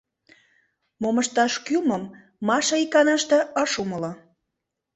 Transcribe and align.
Мом 1.01 1.15
ышташ 1.21 1.53
кӱлмым 1.65 2.03
Маша 2.47 2.77
иканаште, 2.83 3.39
ыш 3.63 3.71
умло. 3.83 4.11